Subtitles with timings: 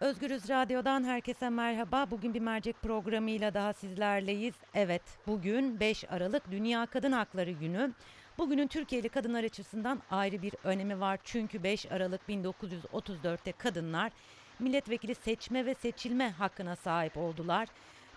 [0.00, 2.10] Özgürüz Radyo'dan herkese merhaba.
[2.10, 4.54] Bugün bir mercek programıyla daha sizlerleyiz.
[4.74, 7.92] Evet, bugün 5 Aralık Dünya Kadın Hakları Günü.
[8.38, 11.18] Bugünün Türkiye'li kadınlar açısından ayrı bir önemi var.
[11.24, 14.12] Çünkü 5 Aralık 1934'te kadınlar
[14.58, 17.68] milletvekili seçme ve seçilme hakkına sahip oldular.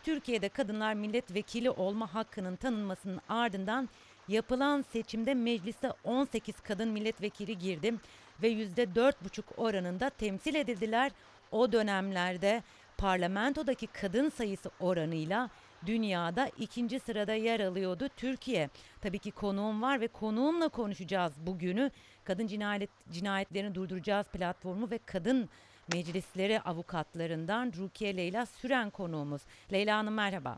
[0.04, 3.90] Türkiye'de kadınlar milletvekili olma hakkının tanınmasının ardından
[4.28, 7.94] yapılan seçimde meclise 18 kadın milletvekili girdi
[8.42, 11.12] ve %4,5 oranında temsil edildiler.
[11.52, 12.64] O dönemlerde
[12.98, 15.50] parlamentodaki kadın sayısı oranıyla
[15.86, 18.70] dünyada ikinci sırada yer alıyordu Türkiye.
[19.02, 21.92] Tabii ki konuğum var ve konuğumla konuşacağız bugünü.
[22.24, 25.50] Kadın cinayet cinayetlerini durduracağız platformu ve kadın
[25.94, 29.42] meclisleri avukatlarından Rukiye Leyla Süren konuğumuz.
[29.72, 30.58] Leyla Hanım merhaba.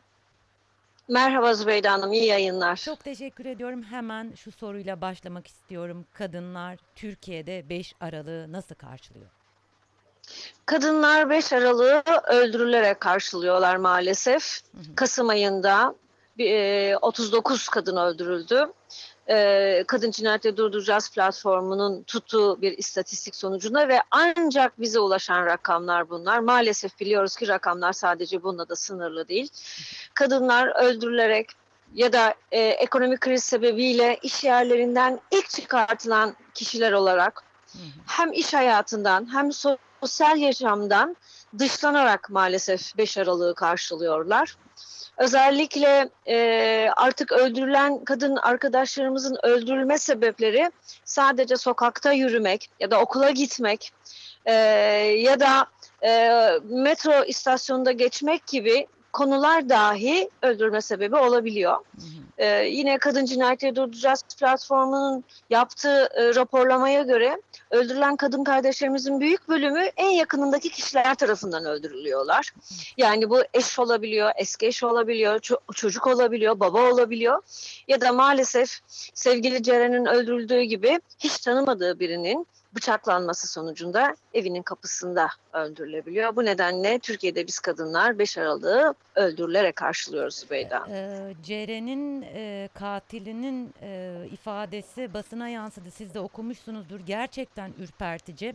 [1.08, 2.76] Merhaba Zübeyde Hanım, iyi yayınlar.
[2.76, 3.82] Çok teşekkür ediyorum.
[3.82, 6.06] Hemen şu soruyla başlamak istiyorum.
[6.12, 9.41] Kadınlar Türkiye'de 5 Aralık'ı nasıl karşılıyor?
[10.66, 14.60] Kadınlar 5 Aralık'ı öldürülerek karşılıyorlar maalesef.
[14.96, 15.94] Kasım ayında
[16.38, 18.66] e, 39 kadın öldürüldü.
[19.28, 26.38] E, Kadın Cinayetleri Durduracağız platformunun tuttuğu bir istatistik sonucunda ve ancak bize ulaşan rakamlar bunlar.
[26.38, 29.48] Maalesef biliyoruz ki rakamlar sadece bununla da sınırlı değil.
[30.14, 31.50] Kadınlar öldürülerek
[31.94, 37.51] ya da e, ekonomik kriz sebebiyle iş yerlerinden ilk çıkartılan kişiler olarak
[38.06, 41.16] hem iş hayatından hem sosyal yaşamdan
[41.58, 44.56] dışlanarak maalesef 5 Aralık'ı karşılıyorlar.
[45.18, 50.70] Özellikle e, artık öldürülen kadın arkadaşlarımızın öldürülme sebepleri
[51.04, 53.92] sadece sokakta yürümek ya da okula gitmek
[54.46, 54.52] e,
[55.18, 55.66] ya da
[56.04, 56.30] e,
[56.64, 61.76] metro istasyonunda geçmek gibi konular dahi öldürme sebebi olabiliyor.
[62.42, 69.84] Ee, yine Kadın Cinayetleri Durduracağız platformunun yaptığı e, raporlamaya göre öldürülen kadın kardeşlerimizin büyük bölümü
[69.96, 72.52] en yakınındaki kişiler tarafından öldürülüyorlar.
[72.96, 77.42] Yani bu eş olabiliyor, eski eş olabiliyor, ço- çocuk olabiliyor, baba olabiliyor
[77.88, 78.78] ya da maalesef
[79.14, 86.36] sevgili Ceren'in öldürüldüğü gibi hiç tanımadığı birinin bıçaklanması sonucunda evinin kapısında öldürülebiliyor.
[86.36, 90.90] Bu nedenle Türkiye'de biz kadınlar 5 Aralık'ı öldürülerek karşılıyoruz Hanım.
[90.90, 95.90] Ee, Ceren'in e, katilinin e, ifadesi basına yansıdı.
[95.90, 97.00] Siz de okumuşsunuzdur.
[97.00, 98.54] Gerçekten ürpertici.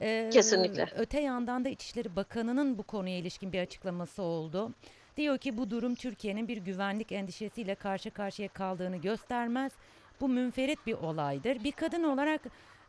[0.00, 0.86] Ee, Kesinlikle.
[0.98, 4.70] Öte yandan da İçişleri Bakanı'nın bu konuya ilişkin bir açıklaması oldu.
[5.16, 9.72] Diyor ki bu durum Türkiye'nin bir güvenlik endişesiyle karşı karşıya kaldığını göstermez.
[10.20, 11.64] Bu münferit bir olaydır.
[11.64, 12.40] Bir kadın olarak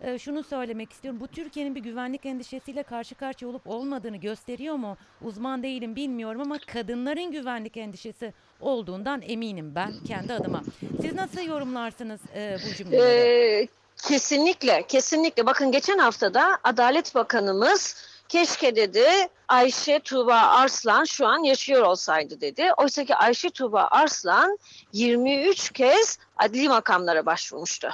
[0.01, 1.19] e, şunu söylemek istiyorum.
[1.19, 4.97] Bu Türkiye'nin bir güvenlik endişesiyle karşı karşıya olup olmadığını gösteriyor mu?
[5.21, 10.63] Uzman değilim bilmiyorum ama kadınların güvenlik endişesi olduğundan eminim ben kendi adıma.
[11.01, 13.61] Siz nasıl yorumlarsınız e, bu cümleleri?
[13.63, 13.67] Ee,
[14.07, 15.45] kesinlikle, kesinlikle.
[15.45, 17.95] Bakın geçen haftada Adalet Bakanımız
[18.35, 19.05] keşke dedi
[19.47, 22.71] Ayşe Tuğba Arslan şu an yaşıyor olsaydı dedi.
[22.77, 24.57] Oysa ki Ayşe Tuğba Arslan
[24.93, 27.89] 23 kez adli makamlara başvurmuştu.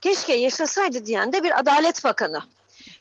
[0.00, 2.42] Keşke yaşasaydı diyen de bir Adalet Bakanı.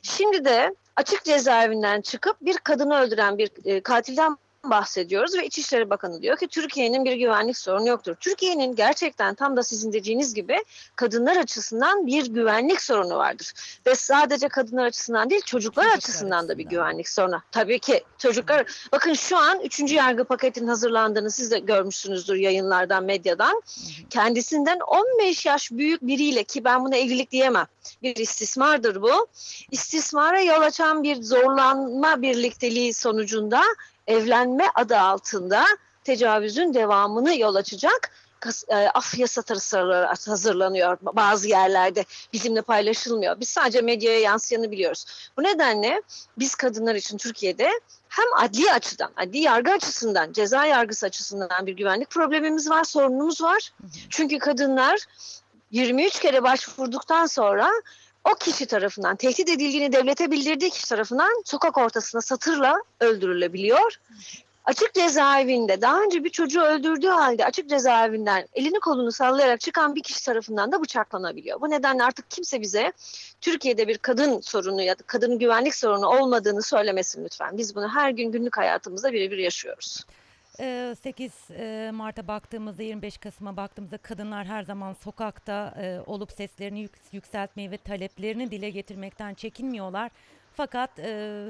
[0.01, 4.37] Şimdi de açık cezaevinden çıkıp bir kadını öldüren bir e, katilden
[4.69, 8.15] bahsediyoruz ve İçişleri Bakanı diyor ki Türkiye'nin bir güvenlik sorunu yoktur.
[8.19, 10.63] Türkiye'nin gerçekten tam da sizin dediğiniz gibi
[10.95, 13.53] kadınlar açısından bir güvenlik sorunu vardır.
[13.87, 16.69] Ve sadece kadınlar açısından değil çocuklar, Çocuklar açısından da bir açısından.
[16.69, 17.41] güvenlik sorunu.
[17.51, 19.79] Tabii ki çocuklar bakın şu an 3.
[19.91, 23.61] yargı paketinin hazırlandığını siz de görmüşsünüzdür yayınlardan, medyadan.
[24.09, 27.67] Kendisinden 15 yaş büyük biriyle ki ben buna evlilik diyemem.
[28.03, 29.27] Bir istismardır bu.
[29.71, 33.61] İstismara yol açan bir zorlanma birlikteliği sonucunda
[34.07, 35.65] evlenme adı altında
[36.03, 38.11] tecavüzün devamını yol açacak
[38.67, 43.39] e, af yasa tasarıları hazırlanıyor bazı yerlerde bizimle paylaşılmıyor.
[43.39, 45.05] Biz sadece medyaya yansıyanı biliyoruz.
[45.37, 46.01] Bu nedenle
[46.37, 47.71] biz kadınlar için Türkiye'de
[48.09, 53.71] hem adli açıdan, adli yargı açısından, ceza yargısı açısından bir güvenlik problemimiz var, sorunumuz var.
[54.09, 54.99] Çünkü kadınlar
[55.71, 57.71] 23 kere başvurduktan sonra
[58.31, 63.99] o kişi tarafından tehdit edildiğini devlete bildirdiği kişi tarafından sokak ortasına satırla öldürülebiliyor.
[64.65, 70.03] Açık cezaevinde daha önce bir çocuğu öldürdüğü halde açık cezaevinden elini kolunu sallayarak çıkan bir
[70.03, 71.61] kişi tarafından da bıçaklanabiliyor.
[71.61, 72.91] Bu nedenle artık kimse bize
[73.41, 77.57] Türkiye'de bir kadın sorunu ya da kadın güvenlik sorunu olmadığını söylemesin lütfen.
[77.57, 80.05] Biz bunu her gün günlük hayatımızda birebir yaşıyoruz.
[80.59, 86.79] Ee, 8 e, Mart'a baktığımızda 25 Kasım'a baktığımızda kadınlar her zaman sokakta e, olup seslerini
[86.79, 90.11] yük- yükseltmeyi ve taleplerini dile getirmekten çekinmiyorlar.
[90.53, 91.43] Fakat e,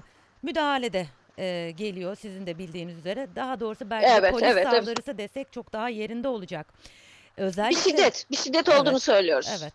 [0.44, 1.08] müdahalede
[1.38, 3.28] e, geliyor sizin de bildiğiniz üzere.
[3.36, 4.84] Daha doğrusu belki Evet, polis evet, evet.
[4.84, 6.74] saldırısı desek çok daha yerinde olacak.
[7.38, 9.58] Bir Özellikle şiddet, bir şiddet Evet, olduğunu söylüyoruz.
[9.62, 9.74] Evet.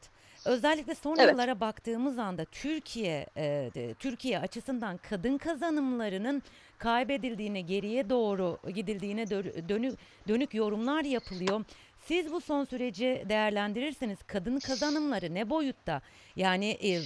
[0.48, 1.30] Özellikle son Evet.
[1.32, 6.42] yıllara baktığımız anda Türkiye e, Türkiye açısından kadın kazanımlarının
[6.78, 9.98] kaybedildiğine, geriye doğru gidildiğine dö- dönük
[10.28, 11.64] dönük yorumlar yapılıyor.
[12.06, 16.00] Siz bu son süreci değerlendirirseniz kadın kazanımları ne boyutta?
[16.36, 17.00] Yani e,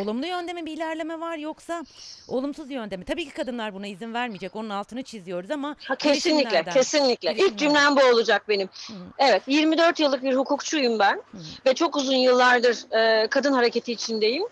[0.00, 1.84] olumlu yönde mi bir ilerleme var yoksa
[2.28, 3.04] olumsuz yönde mi?
[3.04, 4.56] Tabii ki kadınlar buna izin vermeyecek.
[4.56, 7.30] Onun altını çiziyoruz ama Ha, kesinlikle, kesinlikle.
[7.30, 7.56] İlk girişimlerden.
[7.56, 8.66] cümlem bu olacak benim.
[8.66, 8.92] Hı.
[9.18, 11.38] Evet, 24 yıllık bir hukukçuyum ben hı.
[11.66, 14.44] ve çok uzun yıllardır e, kadın hareketi içindeyim.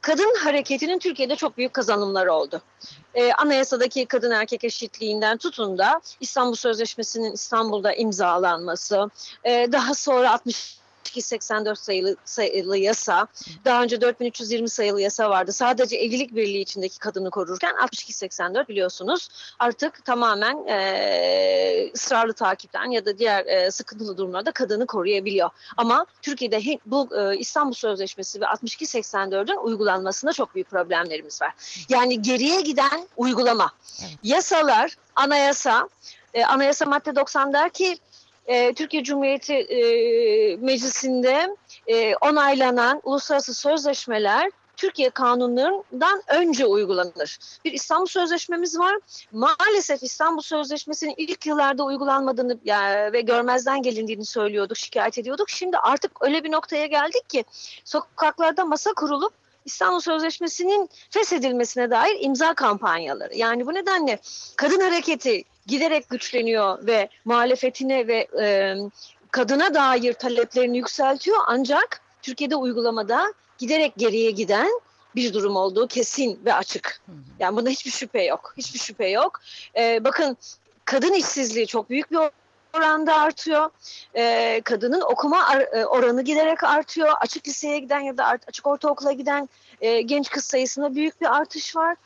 [0.00, 2.62] Kadın hareketinin Türkiye'de çok büyük kazanımları oldu.
[3.14, 9.10] E, anayasadaki kadın erkek eşitliğinden tutun da İstanbul Sözleşmesi'nin İstanbul'da imzalanması,
[9.44, 10.32] e, daha sonra
[11.16, 13.26] 6284 sayılı, sayılı yasa,
[13.64, 15.52] daha önce 4320 sayılı yasa vardı.
[15.52, 19.28] Sadece evlilik birliği içindeki kadını korurken 6284 biliyorsunuz
[19.58, 25.50] artık tamamen e, ısrarlı takipten ya da diğer e, sıkıntılı durumlarda kadını koruyabiliyor.
[25.76, 31.52] Ama Türkiye'de bu e, İstanbul Sözleşmesi ve 6284'ün uygulanmasında çok büyük problemlerimiz var.
[31.88, 33.72] Yani geriye giden uygulama.
[34.00, 34.18] Evet.
[34.22, 35.88] Yasalar, anayasa,
[36.34, 37.98] e, anayasa madde 90 der ki
[38.46, 39.80] e, Türkiye Cumhuriyeti e,
[40.56, 41.56] Meclisi'nde
[41.86, 47.38] e, onaylanan uluslararası sözleşmeler Türkiye kanunlarından önce uygulanır.
[47.64, 48.96] Bir İstanbul Sözleşmemiz var.
[49.32, 55.50] Maalesef İstanbul Sözleşmesi'nin ilk yıllarda uygulanmadığını yani, ve görmezden gelindiğini söylüyorduk, şikayet ediyorduk.
[55.50, 57.44] Şimdi artık öyle bir noktaya geldik ki
[57.84, 59.32] sokaklarda masa kurulup
[59.64, 63.34] İstanbul Sözleşmesi'nin feshedilmesine dair imza kampanyaları.
[63.34, 64.18] Yani bu nedenle
[64.56, 68.76] kadın hareketi giderek güçleniyor ve muhalefetine ve e,
[69.30, 71.36] kadına dair taleplerini yükseltiyor.
[71.46, 74.80] Ancak Türkiye'de uygulamada giderek geriye giden
[75.16, 77.00] bir durum olduğu kesin ve açık.
[77.38, 78.54] Yani bunda hiçbir şüphe yok.
[78.56, 79.40] Hiçbir şüphe yok.
[79.76, 80.36] Ee, bakın
[80.84, 82.18] kadın işsizliği çok büyük bir
[82.76, 83.70] oranda artıyor.
[84.16, 85.48] Ee, kadının okuma
[85.88, 87.12] oranı giderek artıyor.
[87.20, 89.48] Açık liseye giden ya da açık ortaokula giden
[89.80, 91.96] e, genç kız sayısında büyük bir artış var.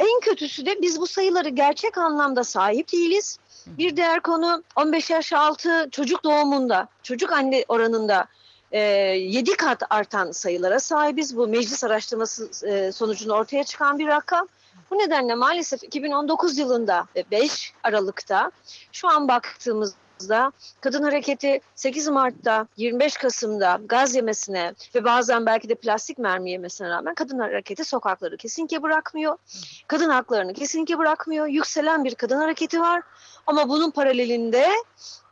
[0.00, 3.38] En kötüsü de biz bu sayıları gerçek anlamda sahip değiliz.
[3.66, 8.26] Bir diğer konu 15 yaş altı çocuk doğumunda, çocuk anne oranında
[8.72, 11.36] e, 7 kat artan sayılara sahibiz.
[11.36, 14.48] Bu meclis araştırması e, sonucunda ortaya çıkan bir rakam.
[14.90, 18.50] Bu nedenle maalesef 2019 yılında ve 5 Aralık'ta
[18.92, 19.28] şu an
[20.20, 26.50] baktığımızda kadın hareketi 8 Mart'ta 25 Kasım'da gaz yemesine ve bazen belki de plastik mermi
[26.50, 29.36] yemesine rağmen kadın hareketi sokakları kesinlikle bırakmıyor.
[29.88, 31.46] Kadın haklarını kesinlikle bırakmıyor.
[31.46, 33.02] Yükselen bir kadın hareketi var.
[33.46, 34.68] Ama bunun paralelinde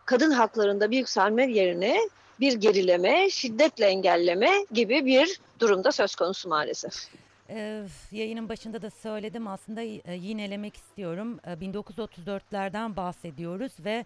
[0.06, 1.98] kadın haklarında bir yükselme yerine
[2.40, 7.08] bir gerileme, şiddetle engelleme gibi bir durumda söz konusu maalesef.
[7.50, 7.82] Ee,
[8.12, 11.40] yayının başında da söyledim aslında e, yinelemek istiyorum.
[11.46, 14.04] E, 1934'lerden bahsediyoruz ve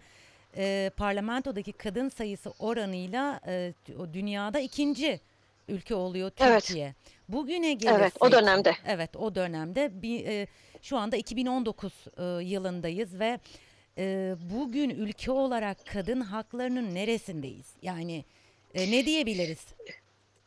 [0.56, 3.72] e, parlamentodaki kadın sayısı oranıyla e,
[4.12, 5.20] dünyada ikinci
[5.68, 6.64] ülke oluyor Evet.
[6.64, 6.94] Türkiye.
[7.28, 8.72] Bugüne gelirsek, Evet, o dönemde.
[8.86, 10.46] Evet, o dönemde bir, e,
[10.82, 13.38] şu anda 2019 e, yılındayız ve
[13.98, 17.66] e, bugün ülke olarak kadın haklarının neresindeyiz?
[17.82, 18.24] Yani
[18.74, 19.66] e, ne diyebiliriz?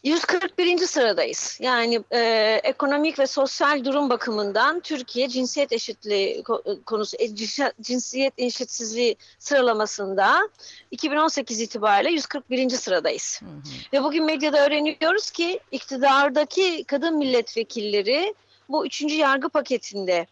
[0.05, 0.77] 141.
[0.77, 1.57] sıradayız.
[1.61, 2.19] Yani e,
[2.63, 10.49] ekonomik ve sosyal durum bakımından Türkiye cinsiyet eşitliği ko- konusu, e, cinsi- cinsiyet eşitsizliği sıralamasında
[10.91, 12.69] 2018 itibariyle 141.
[12.69, 13.41] sıradayız.
[13.41, 13.49] Hı hı.
[13.93, 18.33] Ve bugün medyada öğreniyoruz ki iktidardaki kadın milletvekilleri
[18.69, 20.27] bu üçüncü yargı paketinde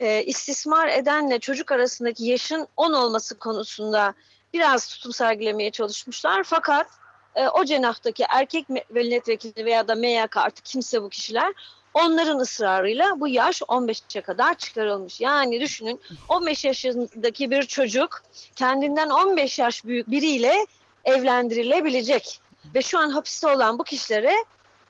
[0.00, 4.14] e, istismar edenle çocuk arasındaki yaşın 10 olması konusunda
[4.52, 6.42] biraz tutum sergilemeye çalışmışlar.
[6.44, 6.86] Fakat
[7.38, 11.54] e, o cenahtaki erkek milletvekili veya da MYK artık kimse bu kişiler
[11.94, 15.20] onların ısrarıyla bu yaş 15'e kadar çıkarılmış.
[15.20, 18.22] Yani düşünün 15 yaşındaki bir çocuk
[18.56, 20.66] kendinden 15 yaş büyük biriyle
[21.04, 22.40] evlendirilebilecek
[22.74, 24.34] ve şu an hapiste olan bu kişilere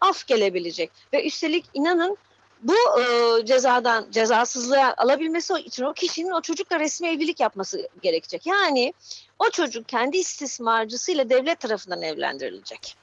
[0.00, 2.16] af gelebilecek ve üstelik inanın
[2.62, 8.46] bu e, cezadan cezasızlığa alabilmesi için o kişinin o çocukla resmi evlilik yapması gerekecek.
[8.46, 8.92] Yani
[9.38, 12.96] o çocuk kendi istismarcısıyla devlet tarafından evlendirilecek.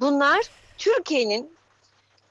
[0.00, 0.40] Bunlar
[0.78, 1.56] Türkiye'nin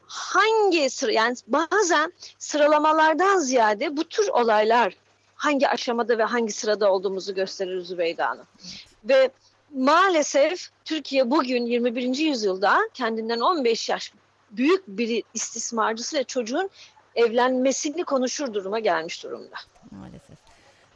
[0.08, 4.94] hangi sıra yani bazen sıralamalardan ziyade bu tür olaylar
[5.36, 8.46] hangi aşamada ve hangi sırada olduğumuzu gösterir Zübeyde Hanım.
[9.04, 9.32] Ve
[9.76, 12.18] maalesef Türkiye bugün 21.
[12.18, 14.14] yüzyılda kendinden 15 yaş
[14.52, 16.70] büyük bir istismarcısıyla çocuğun
[17.16, 19.56] evlenmesini konuşur duruma gelmiş durumda.
[19.92, 20.38] Maalesef.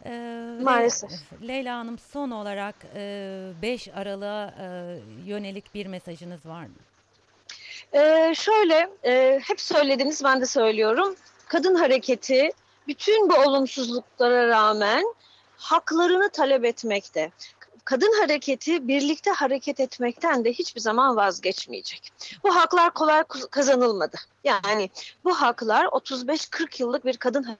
[0.06, 1.12] Ee, Le- Maalesef.
[1.48, 4.66] Leyla Hanım son olarak e, 5 Aralık'a e,
[5.26, 6.76] yönelik bir mesajınız var mı?
[7.94, 11.16] Ee, şöyle e, hep söylediniz ben de söylüyorum.
[11.48, 12.50] Kadın hareketi
[12.88, 15.04] bütün bu olumsuzluklara rağmen
[15.58, 17.32] haklarını talep etmekte.
[17.86, 22.12] Kadın hareketi birlikte hareket etmekten de hiçbir zaman vazgeçmeyecek.
[22.44, 24.18] Bu haklar kolay kazanılmadı.
[24.44, 24.89] Yani
[25.24, 27.58] bu haklar 35-40 yıllık bir kadın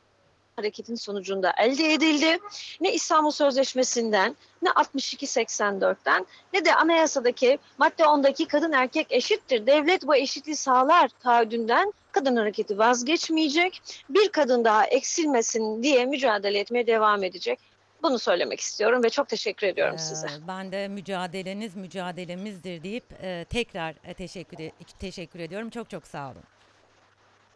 [0.56, 2.40] hareketin sonucunda elde edildi.
[2.82, 9.68] Ne İstanbul Sözleşmesi'nden ne 62-84'ten ne de anayasadaki madde 10'daki kadın erkek eşittir.
[9.68, 13.82] Devlet bu eşitliği sağlar taahhüdünden kadın hareketi vazgeçmeyecek.
[14.10, 17.60] Bir kadın daha eksilmesin diye mücadele etmeye devam edecek.
[18.06, 20.28] Bunu söylemek istiyorum ve çok teşekkür ediyorum Ee, size.
[20.48, 25.70] Ben de mücadeleniz mücadelemizdir deyip e, tekrar e, teşekkür e- teşekkür ediyorum.
[25.70, 26.44] Çok çok sağ olun.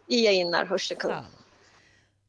[0.07, 1.13] İyi yayınlar, hoşçakalın.
[1.13, 1.29] Sağ olun.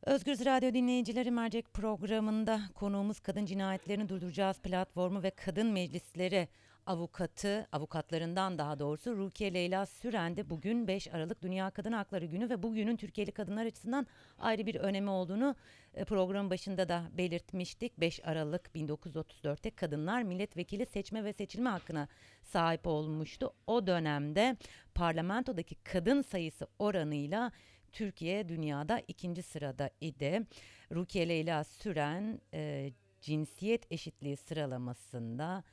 [0.07, 6.49] Özgür Radyo dinleyicileri mercek programında konuğumuz Kadın Cinayetlerini Durduracağız platformu ve kadın meclisleri
[6.91, 10.51] avukatı, avukatlarından daha doğrusu Rukiye Leyla Sürendi.
[10.51, 14.07] Bugün 5 Aralık Dünya Kadın Hakları Günü ve bugünün Türkiye'li kadınlar açısından
[14.39, 15.55] ayrı bir önemi olduğunu
[15.95, 18.01] e, programın başında da belirtmiştik.
[18.01, 22.09] 5 Aralık 1934'te kadınlar milletvekili seçme ve seçilme hakkına
[22.43, 23.53] sahip olmuştu.
[23.67, 24.57] O dönemde
[24.95, 27.53] parlamentodaki kadın sayısı oranıyla
[27.93, 30.43] Türkiye dünyada ikinci sırada idi.
[30.95, 35.65] Rukiye Leyla Süren e, cinsiyet eşitliği sıralamasında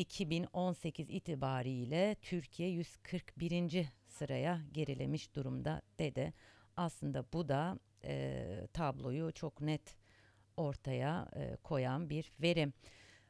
[0.00, 3.86] 2018 itibariyle Türkiye 141.
[4.06, 6.32] sıraya gerilemiş durumda dedi.
[6.76, 9.96] Aslında bu da e, tabloyu çok net
[10.56, 12.72] ortaya e, koyan bir verim.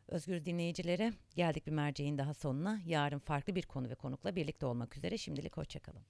[0.08, 2.80] Özgür dinleyicilere geldik bir merceğin daha sonuna.
[2.86, 5.18] Yarın farklı bir konu ve konukla birlikte olmak üzere.
[5.18, 6.02] Şimdilik hoşçakalın.